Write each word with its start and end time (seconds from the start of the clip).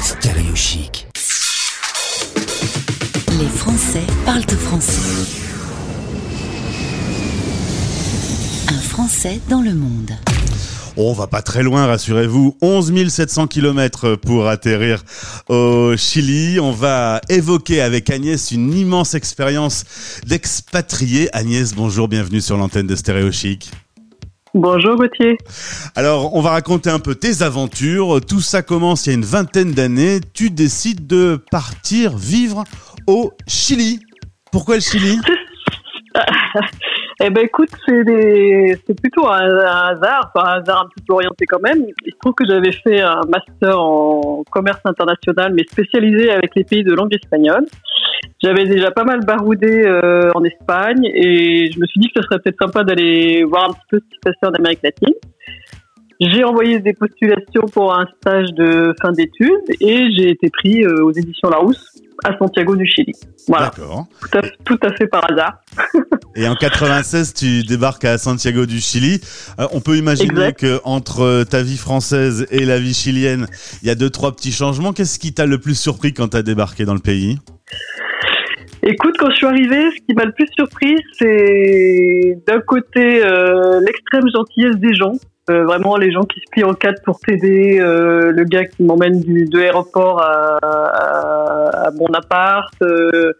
Stéréo 0.00 0.54
chic. 0.54 1.06
Les 3.38 3.48
Français 3.48 4.02
parlent 4.24 4.42
français. 4.42 5.00
Un 8.68 8.80
Français 8.80 9.40
dans 9.48 9.62
le 9.62 9.74
monde. 9.74 10.12
On 10.96 11.12
va 11.12 11.26
pas 11.26 11.42
très 11.42 11.62
loin, 11.62 11.86
rassurez-vous. 11.86 12.56
11 12.60 13.08
700 13.08 13.46
km 13.46 14.16
pour 14.16 14.48
atterrir 14.48 15.02
au 15.48 15.96
Chili. 15.96 16.60
On 16.60 16.72
va 16.72 17.20
évoquer 17.28 17.80
avec 17.80 18.10
Agnès 18.10 18.50
une 18.50 18.74
immense 18.74 19.14
expérience 19.14 19.84
d'expatrié. 20.26 21.34
Agnès, 21.34 21.74
bonjour, 21.74 22.08
bienvenue 22.08 22.40
sur 22.40 22.56
l'antenne 22.56 22.86
de 22.86 22.96
Stéréo 22.96 23.32
Chic. 23.32 23.70
Bonjour 24.58 24.96
Gauthier. 24.96 25.36
Alors, 25.96 26.34
on 26.34 26.40
va 26.40 26.48
raconter 26.48 26.88
un 26.88 26.98
peu 26.98 27.14
tes 27.14 27.42
aventures. 27.42 28.22
Tout 28.26 28.40
ça 28.40 28.62
commence 28.62 29.04
il 29.04 29.10
y 29.10 29.12
a 29.12 29.18
une 29.18 29.24
vingtaine 29.24 29.72
d'années. 29.72 30.18
Tu 30.32 30.48
décides 30.48 31.06
de 31.06 31.38
partir 31.50 32.16
vivre 32.16 32.64
au 33.06 33.32
Chili. 33.46 34.00
Pourquoi 34.50 34.76
le 34.76 34.80
Chili? 34.80 35.20
Eh 37.18 37.30
ben 37.30 37.44
écoute, 37.46 37.70
c'est 37.86 38.04
des... 38.04 38.76
plutôt 39.02 39.26
un, 39.26 39.40
un 39.40 39.86
hasard, 39.88 40.30
enfin 40.34 40.46
un 40.46 40.60
hasard 40.60 40.82
un 40.82 40.88
petit 40.88 41.02
peu 41.06 41.14
orienté 41.14 41.46
quand 41.46 41.62
même. 41.62 41.86
Il 42.04 42.12
se 42.12 42.18
trouve 42.20 42.34
que 42.34 42.44
j'avais 42.46 42.72
fait 42.72 43.00
un 43.00 43.22
master 43.26 43.80
en 43.80 44.44
commerce 44.50 44.80
international, 44.84 45.54
mais 45.54 45.62
spécialisé 45.70 46.30
avec 46.30 46.54
les 46.54 46.64
pays 46.64 46.84
de 46.84 46.92
langue 46.92 47.14
espagnole. 47.14 47.64
J'avais 48.46 48.64
déjà 48.66 48.92
pas 48.92 49.02
mal 49.02 49.24
baroudé 49.24 49.82
euh, 49.84 50.30
en 50.36 50.44
Espagne 50.44 51.04
et 51.04 51.68
je 51.72 51.80
me 51.80 51.86
suis 51.86 51.98
dit 51.98 52.06
que 52.14 52.20
ce 52.20 52.22
serait 52.28 52.38
peut-être 52.38 52.62
sympa 52.62 52.84
d'aller 52.84 53.42
voir 53.42 53.64
un 53.64 53.72
petit 53.72 53.86
peu 53.90 53.98
ce 53.98 54.04
qui 54.04 54.14
se 54.14 54.20
passait 54.22 54.46
en 54.46 54.54
Amérique 54.56 54.78
latine. 54.84 55.14
J'ai 56.20 56.44
envoyé 56.44 56.78
des 56.78 56.92
postulations 56.92 57.66
pour 57.72 57.92
un 57.92 58.06
stage 58.20 58.52
de 58.52 58.94
fin 59.02 59.10
d'études 59.10 59.50
et 59.80 60.12
j'ai 60.16 60.30
été 60.30 60.48
pris 60.50 60.84
euh, 60.84 61.02
aux 61.02 61.10
éditions 61.10 61.50
Larousse 61.50 61.84
à 62.22 62.38
Santiago 62.38 62.76
du 62.76 62.86
Chili. 62.86 63.14
Voilà. 63.48 63.70
D'accord. 63.76 64.06
Tout 64.20 64.38
à, 64.38 64.42
tout 64.64 64.78
à 64.80 64.92
fait 64.94 65.08
par 65.08 65.28
hasard. 65.28 65.58
Et 66.36 66.46
en 66.46 66.54
96, 66.54 67.34
tu 67.34 67.64
débarques 67.64 68.04
à 68.04 68.16
Santiago 68.16 68.64
du 68.64 68.78
Chili. 68.78 69.20
Euh, 69.58 69.66
on 69.72 69.80
peut 69.80 69.96
imaginer 69.96 70.30
Exact. 70.30 70.60
que 70.60 70.80
entre 70.84 71.42
ta 71.42 71.64
vie 71.64 71.78
française 71.78 72.46
et 72.52 72.64
la 72.64 72.78
vie 72.78 72.94
chilienne, 72.94 73.48
il 73.82 73.88
y 73.88 73.90
a 73.90 73.96
deux 73.96 74.10
trois 74.10 74.30
petits 74.36 74.52
changements. 74.52 74.92
Qu'est-ce 74.92 75.18
qui 75.18 75.34
t'a 75.34 75.46
le 75.46 75.58
plus 75.58 75.76
surpris 75.76 76.12
quand 76.12 76.28
t'as 76.28 76.42
débarqué 76.42 76.84
dans 76.84 76.94
le 76.94 77.00
pays? 77.00 77.40
Écoute, 78.88 79.16
quand 79.18 79.30
je 79.30 79.36
suis 79.36 79.46
arrivée, 79.46 79.90
ce 79.90 79.96
qui 80.06 80.14
m'a 80.14 80.24
le 80.24 80.32
plus 80.32 80.46
surpris, 80.56 80.96
c'est 81.18 82.38
d'un 82.46 82.60
côté 82.60 83.24
euh, 83.24 83.80
l'extrême 83.80 84.24
gentillesse 84.32 84.76
des 84.76 84.94
gens. 84.94 85.12
Euh, 85.48 85.64
vraiment, 85.64 85.96
les 85.96 86.10
gens 86.10 86.22
qui 86.22 86.40
se 86.40 86.44
plient 86.50 86.64
en 86.64 86.74
quatre 86.74 87.02
pour 87.04 87.20
t'aider, 87.20 87.78
euh, 87.80 88.32
le 88.32 88.44
gars 88.44 88.64
qui 88.64 88.82
m'emmène 88.82 89.20
du 89.20 89.44
de 89.44 89.58
l'aéroport 89.58 90.20
à, 90.20 90.58
à, 90.62 91.86
à 91.86 91.90
mon 91.92 92.06
appart, 92.14 92.72
euh, 92.82 93.32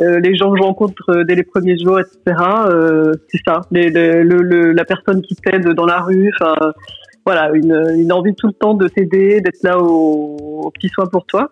euh, 0.00 0.18
les 0.20 0.34
gens 0.36 0.50
que 0.52 0.58
je 0.58 0.62
rencontre 0.64 1.22
dès 1.22 1.36
les 1.36 1.44
premiers 1.44 1.76
jours, 1.78 2.00
etc. 2.00 2.18
Euh, 2.66 3.12
c'est 3.28 3.40
ça, 3.46 3.60
les- 3.70 3.90
le, 3.90 4.22
le- 4.22 4.72
la 4.72 4.84
personne 4.84 5.22
qui 5.22 5.36
t'aide 5.36 5.68
dans 5.68 5.86
la 5.86 6.00
rue. 6.00 6.32
Enfin, 6.40 6.54
voilà, 7.24 7.50
une, 7.52 7.94
une 7.96 8.12
envie 8.12 8.34
tout 8.34 8.48
le 8.48 8.52
temps 8.52 8.74
de 8.74 8.88
t'aider, 8.88 9.40
d'être 9.40 9.62
là 9.62 9.78
aux, 9.78 10.36
aux 10.64 10.70
petits 10.70 10.88
soins 10.88 11.06
pour 11.06 11.24
toi. 11.26 11.50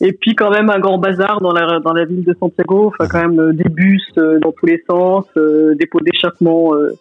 Et 0.00 0.12
puis 0.12 0.34
quand 0.34 0.50
même 0.50 0.70
un 0.70 0.78
grand 0.78 0.98
bazar 0.98 1.40
dans 1.40 1.52
la 1.52 1.80
dans 1.80 1.92
la 1.92 2.04
ville 2.04 2.24
de 2.24 2.34
Santiago, 2.38 2.92
enfin 2.92 3.08
quand 3.10 3.28
même 3.28 3.40
euh, 3.40 3.52
des 3.52 3.68
bus 3.68 4.04
euh, 4.16 4.38
dans 4.38 4.52
tous 4.52 4.66
les 4.66 4.82
sens, 4.88 5.24
euh, 5.36 5.74
des 5.74 5.86
pots 5.86 6.00
d'échappement 6.00 6.74
euh, 6.74 6.96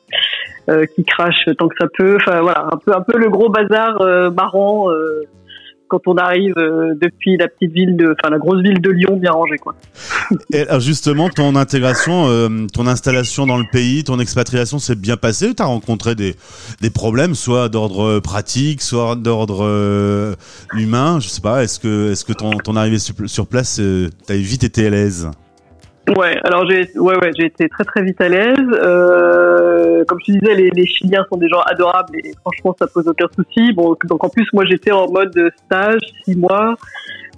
euh, 0.70 0.86
qui 0.96 1.04
crachent 1.04 1.50
tant 1.58 1.68
que 1.68 1.76
ça 1.80 1.88
peut. 1.96 2.16
Enfin 2.16 2.42
voilà, 2.42 2.68
un 2.72 2.78
peu 2.78 2.96
un 2.96 3.02
peu 3.02 3.18
le 3.18 3.30
gros 3.30 3.50
bazar 3.50 4.02
euh, 4.02 4.32
marrant 4.32 4.90
quand 5.88 6.08
on 6.08 6.18
arrive 6.18 6.54
euh, 6.58 6.94
depuis 7.00 7.38
la 7.38 7.48
petite 7.48 7.72
ville 7.72 7.96
de, 7.96 8.16
enfin 8.18 8.32
la 8.32 8.40
grosse 8.40 8.62
ville 8.62 8.82
de 8.82 8.90
Lyon 8.90 9.18
bien 9.18 9.32
rangée 9.32 9.58
quoi. 9.58 9.76
Et 10.54 10.62
alors 10.62 10.80
justement, 10.80 11.30
ton 11.30 11.56
intégration, 11.56 12.26
euh, 12.28 12.68
ton 12.74 12.88
installation 12.88 13.46
dans 13.46 13.58
le 13.58 13.66
pays, 13.72 14.04
ton 14.04 14.20
expatriation 14.20 14.80
s'est 14.80 14.96
bien 14.96 15.18
passée 15.18 15.48
ou 15.50 15.54
t'as 15.54 15.66
rencontré 15.66 16.16
des, 16.16 16.36
des 16.82 16.90
problèmes, 16.90 17.36
soit 17.36 17.70
d'ordre 17.70 18.20
pratique, 18.20 18.82
soit 18.82 19.16
d'ordre 19.16 19.64
euh, 19.64 20.36
humain? 20.74 21.20
Je 21.20 21.28
sais 21.28 21.42
pas, 21.42 21.64
est-ce 21.64 21.80
que, 21.80 22.12
est-ce 22.12 22.26
que 22.26 22.34
ton, 22.34 22.52
ton 22.52 22.76
arrivée 22.76 23.00
sur, 23.00 23.16
sur 23.26 23.48
place, 23.48 23.80
euh, 23.80 24.10
t'as 24.26 24.36
vite 24.36 24.64
été 24.64 24.88
à 24.88 24.90
l'aise? 24.90 25.30
Ouais, 26.16 26.40
alors 26.46 26.66
j'ai 26.70 26.90
ouais 26.98 27.18
ouais 27.18 27.32
j'ai 27.38 27.48
été 27.48 27.68
très 27.68 27.84
très 27.84 28.02
vite 28.02 28.22
à 28.22 28.30
l'aise. 28.30 28.56
Euh, 28.72 29.57
comme 30.08 30.20
je 30.22 30.34
te 30.34 30.40
disais, 30.40 30.56
les, 30.56 30.70
les 30.70 30.86
Chiliens 30.86 31.26
sont 31.30 31.38
des 31.38 31.50
gens 31.50 31.62
adorables 31.62 32.18
et 32.18 32.34
franchement 32.42 32.76
ça 32.78 32.88
pose 32.88 33.08
aucun 33.08 33.28
souci. 33.36 33.74
Bon 33.74 33.96
donc 34.06 34.24
en 34.24 34.30
plus 34.30 34.48
moi 34.54 34.66
j'étais 34.66 34.92
en 34.92 35.10
mode 35.10 35.52
stage 35.66 36.02
six 36.24 36.36
mois 36.36 36.76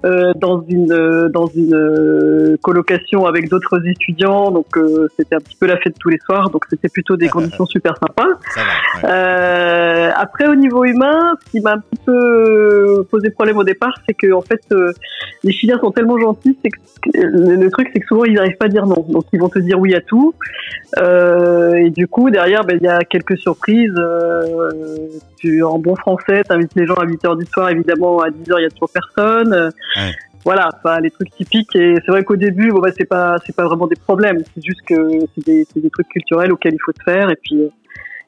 euh, 0.04 0.32
dans 0.36 0.62
une 0.68 0.92
euh, 0.92 1.28
dans 1.28 1.46
une 1.46 1.74
euh, 1.74 2.56
colocation 2.62 3.26
avec 3.26 3.48
d'autres 3.48 3.86
étudiants 3.86 4.50
donc 4.50 4.76
euh, 4.76 5.08
c'était 5.16 5.36
un 5.36 5.40
petit 5.40 5.56
peu 5.56 5.66
la 5.66 5.76
fête 5.76 5.94
tous 5.98 6.08
les 6.08 6.18
soirs 6.18 6.50
donc 6.50 6.64
c'était 6.70 6.88
plutôt 6.88 7.16
des 7.16 7.28
conditions 7.36 7.66
super 7.66 7.94
sympas. 7.96 8.28
Ça 8.54 8.60
va. 8.60 9.08
ouais. 9.08 9.14
Euh, 9.14 10.10
après, 10.14 10.48
au 10.48 10.54
niveau 10.54 10.84
humain, 10.84 11.34
ce 11.44 11.50
qui 11.50 11.60
m'a 11.60 11.72
un 11.72 11.78
petit 11.78 12.02
peu 12.04 13.06
posé 13.10 13.30
problème 13.30 13.58
au 13.58 13.64
départ, 13.64 13.94
c'est 14.06 14.14
que 14.14 14.32
en 14.32 14.40
fait, 14.40 14.60
euh, 14.72 14.92
les 15.44 15.52
Chiliens 15.52 15.78
sont 15.80 15.90
tellement 15.90 16.18
gentils, 16.18 16.56
c'est 16.62 16.70
que 16.70 16.78
le, 17.14 17.70
truc, 17.70 17.88
c'est 17.92 18.00
que 18.00 18.06
souvent 18.06 18.24
ils 18.24 18.34
n'arrivent 18.34 18.56
pas 18.56 18.66
à 18.66 18.68
dire 18.68 18.86
non, 18.86 19.04
donc 19.08 19.24
ils 19.32 19.40
vont 19.40 19.48
te 19.48 19.58
dire 19.58 19.78
oui 19.78 19.94
à 19.94 20.00
tout. 20.00 20.34
Euh, 20.98 21.74
et 21.74 21.90
du 21.90 22.08
coup, 22.08 22.30
derrière, 22.30 22.64
ben, 22.64 22.78
il 22.80 22.84
y 22.84 22.88
a 22.88 23.00
quelques 23.00 23.38
surprises. 23.38 23.94
Euh, 23.96 25.08
tu, 25.38 25.62
en 25.62 25.78
bon 25.78 25.96
français, 25.96 26.42
t'invites 26.44 26.74
les 26.74 26.86
gens 26.86 26.94
à 26.94 27.06
8 27.06 27.24
heures 27.24 27.36
du 27.36 27.46
soir, 27.46 27.70
évidemment, 27.70 28.20
à 28.20 28.30
10 28.30 28.50
heures, 28.50 28.60
il 28.60 28.64
y 28.64 28.66
a 28.66 28.70
toujours 28.70 28.90
personne. 28.92 29.70
Euh, 29.96 30.00
Ouais. 30.00 30.12
Voilà, 30.44 30.70
enfin 30.74 31.00
les 31.00 31.10
trucs 31.10 31.28
typiques. 31.30 31.76
Et 31.76 31.96
c'est 31.96 32.10
vrai 32.10 32.24
qu'au 32.24 32.36
début, 32.36 32.70
bon, 32.70 32.78
bah, 32.80 32.88
c'est 32.96 33.04
pas, 33.04 33.36
c'est 33.44 33.54
pas 33.54 33.64
vraiment 33.66 33.86
des 33.86 33.96
problèmes. 33.96 34.38
C'est 34.54 34.64
juste 34.64 34.80
que 34.86 34.94
c'est 35.34 35.44
des, 35.44 35.66
c'est 35.72 35.80
des 35.80 35.90
trucs 35.90 36.08
culturels 36.08 36.50
auxquels 36.50 36.72
il 36.72 36.78
faut 36.82 36.92
te 36.92 37.02
faire. 37.02 37.28
Et 37.28 37.36
puis, 37.36 37.60
euh, 37.60 37.68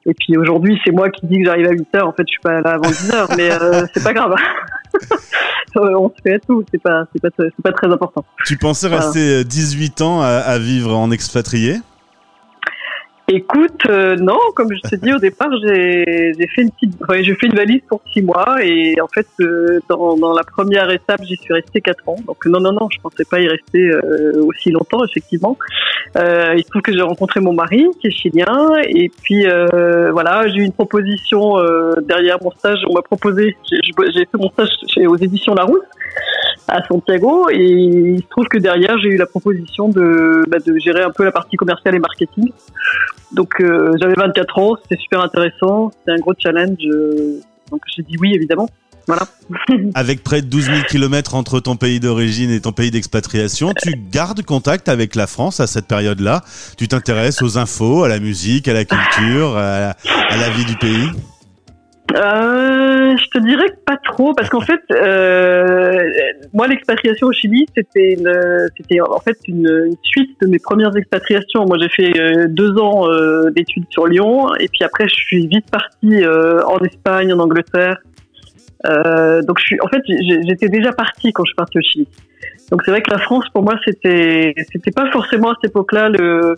et 0.04 0.12
puis 0.12 0.36
aujourd'hui, 0.36 0.78
c'est 0.84 0.90
moi 0.92 1.08
qui 1.08 1.24
dis 1.26 1.38
que 1.38 1.46
j'arrive 1.46 1.68
à 1.68 1.72
8 1.72 1.88
heures. 1.96 2.08
En 2.08 2.12
fait, 2.12 2.24
je 2.26 2.32
suis 2.32 2.40
pas 2.42 2.60
là 2.60 2.72
avant 2.72 2.90
10 2.90 3.10
heures, 3.14 3.28
mais 3.36 3.50
euh, 3.50 3.86
c'est 3.94 4.02
pas 4.04 4.12
grave. 4.12 4.34
Euh, 5.76 5.94
On 5.96 6.10
se 6.10 6.14
fait 6.22 6.34
à 6.34 6.38
tout. 6.38 6.62
C'est 6.70 6.82
pas, 6.82 7.04
c'est 7.14 7.22
pas, 7.22 7.30
c'est 7.38 7.62
pas 7.62 7.72
très 7.72 7.86
important. 7.90 8.26
Tu 8.44 8.58
pensais 8.58 8.88
Voilà. 8.88 9.04
rester 9.06 9.36
euh, 9.40 9.42
18 9.42 10.02
ans 10.02 10.20
à, 10.20 10.26
à 10.26 10.58
vivre 10.58 10.94
en 10.94 11.10
expatrié? 11.10 11.76
Écoute, 13.34 13.86
euh, 13.88 14.14
non, 14.16 14.36
comme 14.54 14.68
je 14.74 14.90
t'ai 14.90 14.98
dit 14.98 15.10
au 15.10 15.18
départ, 15.18 15.48
j'ai 15.62 16.34
fait 16.54 16.60
une 16.60 16.70
petite, 16.70 17.00
ouais, 17.08 17.24
j'ai 17.24 17.34
fait 17.34 17.46
une 17.46 17.54
valise 17.54 17.80
pour 17.88 18.02
six 18.12 18.20
mois 18.20 18.58
et 18.62 19.00
en 19.00 19.06
fait, 19.06 19.26
euh, 19.40 19.80
dans, 19.88 20.16
dans 20.16 20.34
la 20.34 20.42
première 20.44 20.90
étape, 20.90 21.22
j'y 21.24 21.36
suis 21.36 21.54
restée 21.54 21.80
quatre 21.80 22.06
ans. 22.06 22.16
Donc 22.26 22.44
non, 22.44 22.60
non, 22.60 22.72
non, 22.72 22.88
je 22.94 23.00
pensais 23.00 23.24
pas 23.24 23.40
y 23.40 23.48
rester 23.48 23.88
euh, 23.88 24.44
aussi 24.44 24.70
longtemps, 24.70 25.02
effectivement. 25.02 25.56
Euh, 26.18 26.52
il 26.58 26.62
se 26.62 26.68
trouve 26.68 26.82
que 26.82 26.92
j'ai 26.92 27.00
rencontré 27.00 27.40
mon 27.40 27.54
mari, 27.54 27.86
qui 28.02 28.08
est 28.08 28.10
chilien, 28.10 28.68
et 28.86 29.10
puis 29.22 29.46
euh, 29.46 30.12
voilà, 30.12 30.46
j'ai 30.48 30.56
eu 30.56 30.64
une 30.64 30.74
proposition 30.74 31.58
euh, 31.58 31.94
derrière 32.02 32.36
mon 32.42 32.50
stage. 32.50 32.80
On 32.86 32.92
m'a 32.92 33.02
proposé, 33.02 33.56
j'ai 33.70 34.26
fait 34.26 34.38
mon 34.38 34.50
stage 34.50 34.68
chez, 34.88 35.06
aux 35.06 35.16
éditions 35.16 35.54
Larousse 35.54 35.80
à 36.68 36.86
Santiago 36.86 37.48
et 37.50 37.56
il 37.56 38.22
se 38.22 38.28
trouve 38.28 38.46
que 38.46 38.58
derrière 38.58 38.98
j'ai 38.98 39.08
eu 39.08 39.16
la 39.16 39.26
proposition 39.26 39.88
de, 39.88 40.44
bah, 40.48 40.58
de 40.64 40.78
gérer 40.78 41.02
un 41.02 41.10
peu 41.10 41.24
la 41.24 41.32
partie 41.32 41.56
commerciale 41.56 41.94
et 41.94 41.98
marketing. 41.98 42.52
Donc 43.32 43.60
euh, 43.60 43.94
j'avais 44.00 44.14
24 44.14 44.58
ans, 44.58 44.76
c'était 44.82 45.00
super 45.02 45.20
intéressant, 45.20 45.90
c'était 45.90 46.12
un 46.12 46.20
gros 46.20 46.34
challenge. 46.38 46.78
donc 47.70 47.80
j'ai 47.94 48.02
dit 48.02 48.16
oui 48.20 48.34
évidemment. 48.34 48.68
Voilà. 49.06 49.22
Avec 49.94 50.22
près 50.22 50.42
de 50.42 50.46
12 50.46 50.66
000 50.66 50.78
kilomètres 50.88 51.34
entre 51.34 51.60
ton 51.60 51.76
pays 51.76 52.00
d'origine 52.00 52.50
et 52.50 52.60
ton 52.60 52.72
pays 52.72 52.90
d'expatriation, 52.90 53.72
tu 53.82 53.94
gardes 54.10 54.42
contact 54.42 54.88
avec 54.88 55.16
la 55.16 55.26
France 55.26 55.60
à 55.60 55.66
cette 55.66 55.86
période-là 55.86 56.42
Tu 56.76 56.86
t'intéresses 56.86 57.42
aux 57.42 57.58
infos, 57.58 58.04
à 58.04 58.08
la 58.08 58.20
musique, 58.20 58.68
à 58.68 58.72
la 58.72 58.84
culture, 58.84 59.56
à 59.56 59.80
la, 59.80 59.96
à 60.30 60.36
la 60.36 60.50
vie 60.50 60.64
du 60.64 60.76
pays? 60.76 61.08
Euh, 62.16 63.16
je 63.16 63.26
te 63.28 63.38
dirais 63.38 63.68
que 63.68 63.81
parce 64.36 64.48
qu'en 64.48 64.60
fait, 64.60 64.80
euh, 64.90 65.98
moi 66.52 66.66
l'expatriation 66.68 67.28
au 67.28 67.32
Chili 67.32 67.66
c'était 67.74 68.16
c'était 68.76 69.00
en 69.00 69.20
fait 69.20 69.36
une, 69.48 69.96
suite 70.02 70.40
de 70.40 70.46
mes 70.46 70.58
premières 70.58 70.94
expatriations. 70.96 71.64
Moi 71.66 71.78
j'ai 71.80 71.88
fait 71.88 72.20
euh, 72.20 72.46
deux 72.48 72.78
ans 72.78 73.08
euh, 73.08 73.50
d'études 73.50 73.86
sur 73.90 74.06
Lyon 74.06 74.54
et 74.60 74.68
puis 74.68 74.84
après 74.84 75.08
je 75.08 75.14
suis 75.14 75.46
vite 75.46 75.70
partie 75.70 76.24
euh, 76.24 76.62
en 76.64 76.78
Espagne, 76.80 77.32
en 77.32 77.38
Angleterre. 77.38 77.98
Euh, 78.86 79.42
donc 79.42 79.58
je 79.60 79.64
suis, 79.64 79.80
en 79.80 79.88
fait 79.88 80.02
j'étais 80.06 80.68
déjà 80.68 80.92
partie 80.92 81.32
quand 81.32 81.44
je 81.44 81.50
suis 81.50 81.56
partie 81.56 81.78
au 81.78 81.82
Chili. 81.82 82.08
Donc 82.72 82.80
c'est 82.84 82.90
vrai 82.90 83.02
que 83.02 83.10
la 83.10 83.18
France 83.18 83.44
pour 83.52 83.62
moi 83.62 83.74
c'était 83.84 84.54
c'était 84.72 84.90
pas 84.90 85.08
forcément 85.12 85.50
à 85.50 85.54
cette 85.60 85.70
époque-là 85.70 86.08
le 86.08 86.56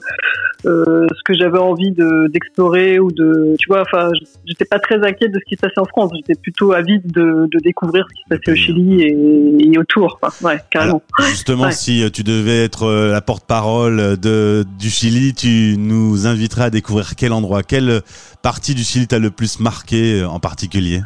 euh, 0.65 1.07
ce 1.09 1.23
que 1.25 1.35
j'avais 1.35 1.59
envie 1.59 1.91
de 1.91 2.29
d'explorer 2.29 3.01
ou 3.01 3.11
de 3.11 3.55
tu 3.59 3.67
vois 3.69 3.83
enfin 3.83 4.11
j'étais 4.47 4.65
pas 4.65 4.79
très 4.79 5.05
inquiète 5.05 5.33
de 5.33 5.41
ce 5.41 5.45
qui 5.45 5.57
se 5.57 5.61
passait 5.61 5.81
en 5.81 5.85
France. 5.85 6.13
J'étais 6.17 6.41
plutôt 6.41 6.73
avide 6.73 7.11
de, 7.13 7.49
de 7.53 7.59
découvrir 7.59 8.07
ce 8.09 8.15
qui 8.15 8.23
se 8.23 8.29
passait 8.29 8.53
au 8.53 8.55
Chili 8.55 9.03
et, 9.03 9.73
et 9.73 9.79
autour 9.79 10.19
Enfin, 10.23 10.49
ouais 10.49 10.61
carrément. 10.71 11.03
Alors, 11.19 11.31
justement, 11.31 11.65
Ouais. 11.65 11.73
si 11.73 12.03
euh, 12.05 12.11
tu 12.11 12.23
devais 12.23 12.63
être 12.65 12.85
euh, 12.85 13.11
la 13.11 13.21
porte-parole 13.21 14.17
de, 14.19 14.65
du 14.79 14.91
Chili, 14.91 15.35
tu 15.35 15.77
nous 15.79 16.27
inviterais 16.29 16.65
à 16.65 16.71
découvrir 16.71 17.17
quel 17.17 17.33
endroit, 17.33 17.63
quelle 17.65 18.03
partie 18.43 18.75
du 18.75 18.83
Chili 18.85 19.07
t'a 19.09 19.19
le 19.19 19.31
plus 19.31 19.59
marqué 19.61 20.21
euh, 20.21 20.29
en 20.29 20.39
particulier? 20.41 21.01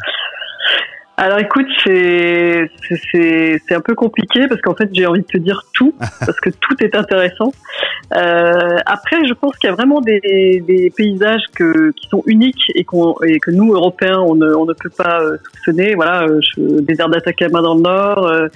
Alors 1.20 1.40
écoute, 1.40 1.66
c'est 1.84 2.70
c'est 3.10 3.74
un 3.74 3.80
peu 3.80 3.96
compliqué 3.96 4.46
parce 4.46 4.60
qu'en 4.60 4.76
fait 4.76 4.88
j'ai 4.92 5.04
envie 5.04 5.22
de 5.22 5.26
te 5.26 5.36
dire 5.36 5.64
tout 5.74 5.92
parce 6.20 6.38
que 6.38 6.50
tout 6.50 6.76
est 6.80 6.94
intéressant. 6.94 7.52
Euh, 8.16 8.76
après, 8.86 9.26
je 9.26 9.34
pense 9.34 9.56
qu'il 9.56 9.68
y 9.68 9.72
a 9.72 9.74
vraiment 9.74 10.00
des, 10.00 10.62
des 10.64 10.92
paysages 10.96 11.42
que, 11.56 11.90
qui 11.90 12.08
sont 12.08 12.22
uniques 12.26 12.70
et, 12.76 12.86
et 13.26 13.40
que 13.40 13.50
nous 13.50 13.74
Européens 13.74 14.20
on 14.20 14.36
ne, 14.36 14.54
on 14.54 14.64
ne 14.64 14.72
peut 14.74 14.92
pas 14.96 15.20
euh, 15.20 15.36
soupçonner. 15.44 15.96
Voilà, 15.96 16.22
euh, 16.22 16.40
je, 16.40 16.80
désert 16.82 17.08
d'Atacama 17.08 17.62
dans 17.62 17.74
le 17.74 17.82
nord, 17.82 18.24
euh, 18.24 18.46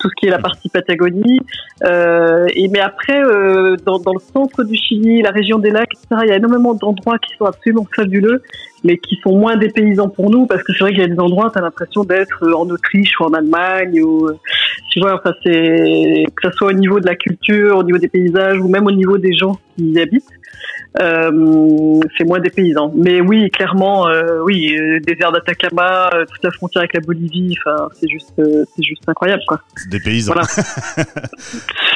tout 0.00 0.08
ce 0.08 0.14
qui 0.18 0.26
est 0.26 0.30
la 0.30 0.40
partie 0.40 0.68
Patagonie. 0.68 1.40
Euh, 1.84 2.48
et 2.54 2.66
mais 2.66 2.80
après, 2.80 3.22
dans, 3.86 4.00
dans 4.00 4.14
le 4.14 4.20
centre 4.34 4.64
du 4.64 4.74
Chili, 4.76 5.22
la 5.22 5.30
région 5.30 5.60
des 5.60 5.70
lacs, 5.70 5.92
etc., 5.94 6.22
il 6.24 6.30
y 6.30 6.32
a 6.32 6.36
énormément 6.36 6.74
d'endroits 6.74 7.18
qui 7.20 7.36
sont 7.36 7.44
absolument 7.44 7.86
fabuleux 7.94 8.42
mais 8.84 8.98
qui 8.98 9.18
sont 9.22 9.36
moins 9.36 9.56
dépaysants 9.56 10.08
pour 10.08 10.30
nous 10.30 10.46
parce 10.46 10.62
que 10.62 10.72
c'est 10.72 10.80
vrai 10.80 10.90
qu'il 10.92 11.00
y 11.00 11.04
a 11.04 11.08
des 11.08 11.20
endroits 11.20 11.50
tu 11.52 11.58
as 11.58 11.62
l'impression 11.62 12.04
d'être 12.04 12.46
en 12.46 12.68
Autriche 12.70 13.18
ou 13.20 13.24
en 13.24 13.32
Allemagne 13.32 14.02
ou 14.02 14.28
tu 14.90 15.00
vois 15.00 15.14
enfin 15.14 15.32
c'est 15.44 16.24
que 16.36 16.48
ce 16.48 16.56
soit 16.56 16.68
au 16.68 16.72
niveau 16.72 17.00
de 17.00 17.06
la 17.06 17.16
culture 17.16 17.78
au 17.78 17.82
niveau 17.82 17.98
des 17.98 18.08
paysages 18.08 18.58
ou 18.58 18.68
même 18.68 18.86
au 18.86 18.92
niveau 18.92 19.18
des 19.18 19.34
gens 19.34 19.58
qui 19.76 19.90
y 19.90 20.00
habitent 20.00 20.30
euh, 21.00 22.00
c'est 22.16 22.24
moins 22.24 22.40
des 22.40 22.50
paysans. 22.50 22.92
Mais 22.96 23.20
oui, 23.20 23.50
clairement, 23.50 24.08
euh, 24.08 24.40
oui, 24.42 24.74
euh, 24.76 24.98
désert 25.00 25.32
d'Atacama, 25.32 26.10
euh, 26.12 26.24
toute 26.24 26.42
la 26.42 26.50
frontière 26.50 26.80
avec 26.80 26.94
la 26.94 27.00
Bolivie, 27.00 27.56
enfin, 27.60 27.88
c'est 28.00 28.08
juste, 28.08 28.32
c'est 28.36 28.82
juste 28.82 29.02
incroyable, 29.06 29.42
quoi. 29.46 29.60
Des 29.88 30.00
paysans. 30.00 30.32
Voilà. 30.32 30.48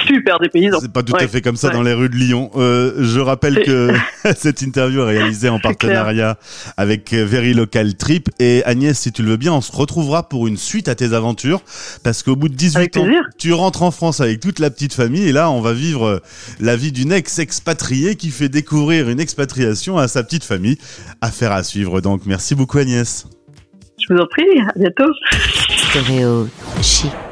Super 0.06 0.38
des 0.38 0.48
paysans. 0.48 0.78
C'est 0.80 0.92
pas 0.92 1.02
tout 1.02 1.14
à 1.16 1.28
fait 1.28 1.40
comme 1.40 1.56
ça 1.56 1.70
dans 1.70 1.82
les 1.82 1.92
rues 1.92 2.08
de 2.08 2.16
Lyon. 2.16 2.50
je 2.54 3.20
rappelle 3.20 3.62
que 3.62 3.90
cette 4.36 4.62
interview 4.62 5.00
est 5.02 5.18
réalisée 5.18 5.48
en 5.48 5.58
partenariat 5.58 6.38
avec 6.76 7.12
Very 7.12 7.54
Local 7.54 7.94
Trip. 7.94 8.28
Et 8.38 8.62
Agnès, 8.64 8.98
si 8.98 9.12
tu 9.12 9.22
le 9.22 9.30
veux 9.30 9.36
bien, 9.36 9.52
on 9.52 9.60
se 9.60 9.72
retrouvera 9.72 10.28
pour 10.28 10.46
une 10.46 10.56
suite 10.56 10.88
à 10.88 10.94
tes 10.94 11.12
aventures. 11.12 11.62
Parce 12.02 12.22
qu'au 12.22 12.36
bout 12.36 12.48
de 12.48 12.54
18 12.54 12.96
ans, 12.98 13.06
tu 13.38 13.52
rentres 13.52 13.82
en 13.82 13.90
France 13.90 14.20
avec 14.20 14.40
toute 14.40 14.58
la 14.58 14.70
petite 14.70 14.94
famille. 14.94 15.28
Et 15.28 15.32
là, 15.32 15.50
on 15.50 15.60
va 15.60 15.72
vivre 15.72 16.22
la 16.60 16.76
vie 16.76 16.92
d'une 16.92 17.12
ex-expatriée 17.12 18.16
qui 18.16 18.30
fait 18.30 18.48
découvrir 18.48 19.08
une 19.08 19.20
expatriation 19.20 19.98
à 19.98 20.08
sa 20.08 20.22
petite 20.22 20.44
famille. 20.44 20.78
Affaire 21.20 21.52
à 21.52 21.62
suivre 21.62 22.00
donc. 22.00 22.22
Merci 22.26 22.54
beaucoup 22.54 22.78
Agnès. 22.78 23.26
Je 23.98 24.12
vous 24.12 24.20
en 24.20 24.26
prie, 24.26 24.44
à 24.60 24.78
bientôt. 24.78 25.12
Stéréo 25.90 26.48
chic. 26.82 27.31